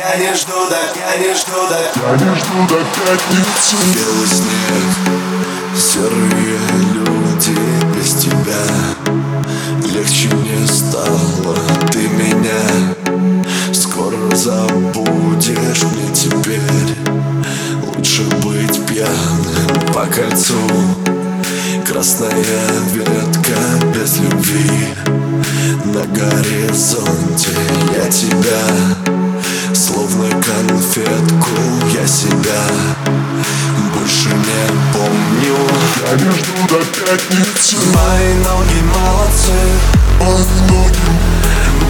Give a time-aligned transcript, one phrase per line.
[0.00, 4.88] Я не жду до, я не жду до Я не жду до пятницы Белый снег,
[5.76, 6.58] серые
[6.94, 7.58] люди
[7.94, 8.64] без тебя
[9.92, 11.58] Легче мне стало,
[11.92, 12.94] ты меня
[13.74, 16.96] Скоро забудешь мне теперь
[17.84, 20.54] Лучше быть пьяным по кольцу.
[21.86, 22.32] Красная
[22.94, 24.94] ветка без любви
[25.84, 27.50] На горизонте.
[27.94, 28.89] Я тебя
[36.20, 37.76] жду до пятницы.
[37.94, 39.52] Мои ноги молодцы.
[40.20, 41.40] Мои ноги.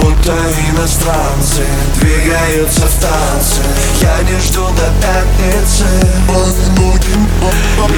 [0.00, 0.32] Будто
[0.70, 1.64] иностранцы
[1.96, 3.62] Двигаются в танце
[4.00, 5.84] Я не жду до пятницы.
[6.28, 7.08] Мои ноги.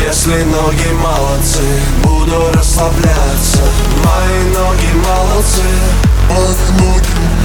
[0.07, 1.63] Если ноги молодцы
[2.03, 3.63] Буду расслабляться.
[4.05, 5.63] Мои ноги молодцы.
[6.31, 7.41] Мои ноги.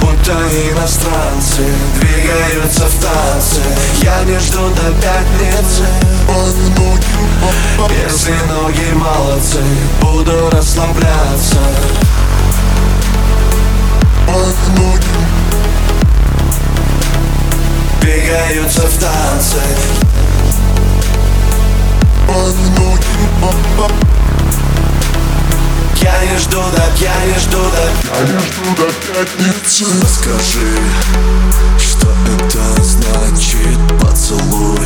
[0.00, 0.32] Будто
[0.70, 1.62] иностранцы
[2.00, 3.62] Двигаются в танце
[4.02, 5.86] Я не жду до пятницы.
[6.28, 6.97] Мои
[8.28, 9.62] Если ноги молодцы
[10.02, 11.56] Буду расслабляться
[14.26, 14.44] Мои
[14.76, 15.06] ноги.
[18.02, 19.62] Двигаются в танце
[22.76, 23.08] ноги.
[26.02, 30.76] Я не жду до, я не жду до Я не жду до пятницы Скажи,
[31.78, 34.77] что это значит поцелуй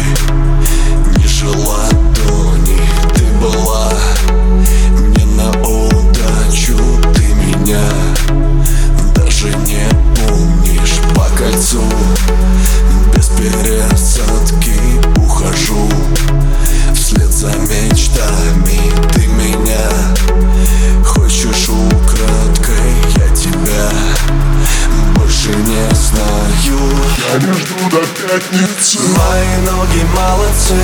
[27.43, 28.99] Я жду до пятницы.
[29.01, 30.77] Мои ноги молодцы.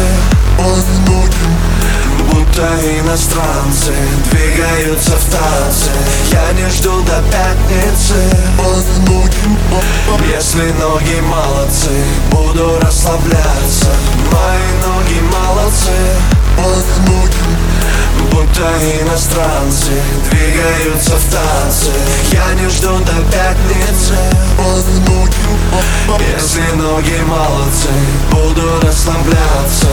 [0.58, 1.48] Мои ноги.
[2.32, 2.66] Будто
[2.98, 3.92] иностранцы
[4.30, 5.90] Двигаются в танце.
[6.32, 8.16] Я не жду до пятницы.
[8.58, 10.32] Мои ноги.
[10.34, 11.90] Если ноги молодцы
[12.32, 13.92] Буду расслабляться.
[14.32, 15.96] Мои ноги молодцы.
[16.58, 18.32] Мои ноги.
[18.32, 18.68] Будто
[19.00, 19.92] иностранцы
[20.28, 20.37] Двигаются
[21.18, 21.90] в танце.
[22.32, 24.14] Я не жду до пятницы.
[26.36, 27.88] Если ноги молодцы.
[28.30, 29.88] Буду расслабляться.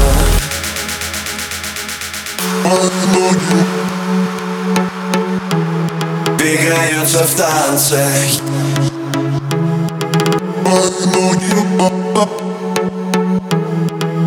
[6.37, 8.05] Двигаются в танце.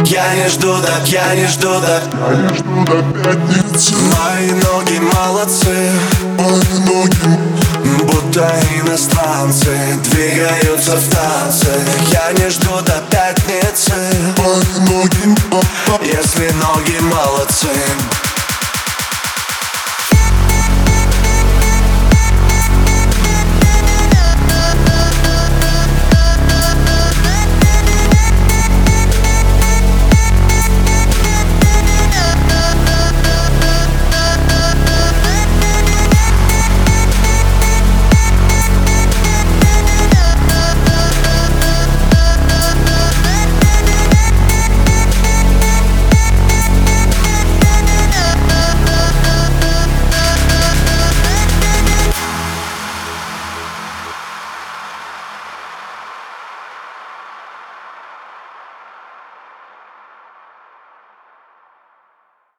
[0.04, 2.00] Я не жду до, я не жду до.
[2.28, 3.94] Я не жду до пятницы.
[3.94, 5.90] Мои ноги молодцы
[9.08, 11.80] иностранцы Двигаются в танце.
[12.12, 13.92] Я не жду до пятницы.
[16.02, 17.68] Если ноги молодцы